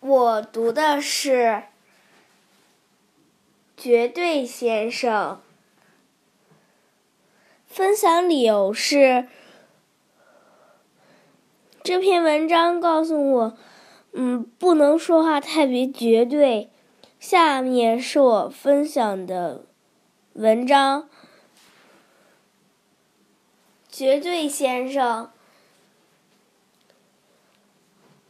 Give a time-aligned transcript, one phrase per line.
[0.00, 1.30] 我读的是
[3.76, 5.42] 《绝对先生》，
[7.66, 9.28] 分享理由是
[11.82, 13.58] 这篇文章告诉我，
[14.12, 16.70] 嗯，不能说话太别绝对。
[17.18, 19.66] 下面是我分享的
[20.32, 21.02] 文章，
[23.90, 25.24] 《绝对先生》。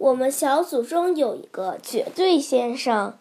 [0.00, 3.18] 我们小组中有一个绝对先生，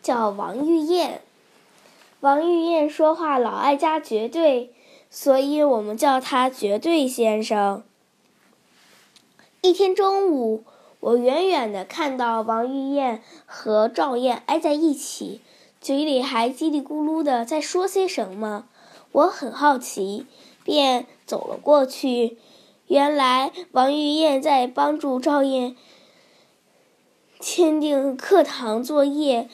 [0.00, 1.22] 叫王玉燕。
[2.20, 4.72] 王玉燕说话老爱加绝对，
[5.10, 7.82] 所以我们叫他绝对先生。
[9.60, 10.62] 一天中午，
[11.00, 15.40] 我远远的看到王玉燕和赵燕挨在一起，
[15.80, 18.66] 嘴里还叽里咕噜的在说些什么。
[19.10, 20.26] 我很好奇，
[20.62, 22.38] 便走了过去。
[22.86, 25.76] 原来王玉燕在帮助赵燕
[27.40, 29.48] 签订课堂作业。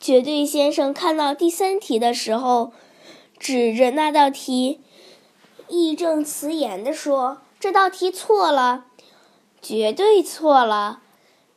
[0.00, 2.72] 绝对先生看到第三题的时候，
[3.36, 4.80] 指着那道题，
[5.66, 8.86] 义正辞严地说：“这道题错了，
[9.60, 11.02] 绝对错了。”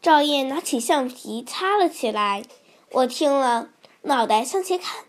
[0.02, 2.44] 赵燕拿起橡皮擦了起来。
[2.94, 3.70] 我听了，
[4.02, 5.06] 脑袋向前看，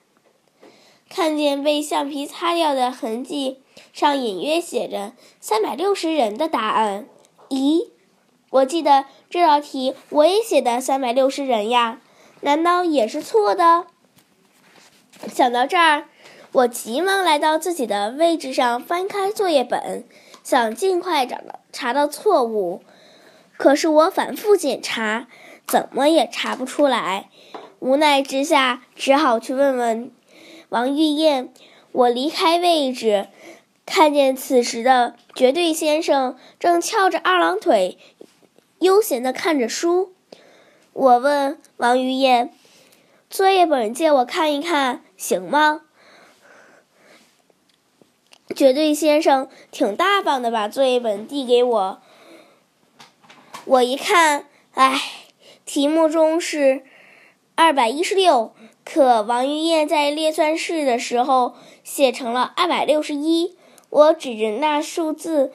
[1.15, 3.61] 看见被橡皮擦掉的痕迹。
[3.93, 7.07] 上隐约写着“三百六十人”的答案。
[7.51, 7.91] 咦，
[8.49, 12.01] 我记得这道题我也写的“三百六十人”呀，
[12.41, 13.85] 难道也是错的？
[15.31, 16.09] 想到这儿，
[16.53, 20.07] 我急忙来到自己的位置上，翻开作业本，
[20.43, 22.83] 想尽快找到查到错误。
[23.59, 25.27] 可是我反复检查，
[25.67, 27.29] 怎么也查不出来。
[27.81, 30.11] 无奈之下，只好去问问
[30.73, 31.53] 王玉燕。
[31.93, 33.29] 我离开位置。
[33.85, 37.99] 看见此时的绝对先生正翘着二郎腿，
[38.79, 40.15] 悠闲地看着书。
[40.95, 42.55] 我问王玉燕
[43.29, 45.83] ：“作业本借我看一看，行吗？”
[48.57, 52.03] 绝对先生挺大方的，把作业本递给我。
[53.67, 54.99] 我一看，哎，
[55.67, 56.85] 题目中是
[57.55, 58.53] 二百一十六，
[58.85, 61.55] 可王玉燕在列算式的时候
[61.85, 63.57] 写成了二百六十一。
[63.91, 65.53] 我指着那数字，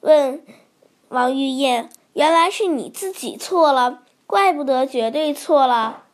[0.00, 0.42] 问
[1.08, 6.04] 王玉燕：“原来是你自己错了，怪不得绝对错了。”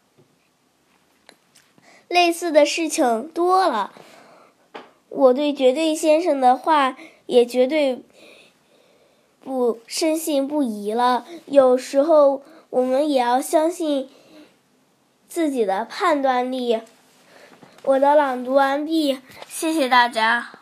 [2.08, 3.92] 类似的事情多了，
[5.10, 8.02] 我对绝对先生的话也绝对
[9.44, 11.26] 不深信不疑了。
[11.46, 14.08] 有时候我们也要相信
[15.36, 16.80] 自己的判断力。
[17.82, 20.56] 我的朗读完毕，谢谢大家。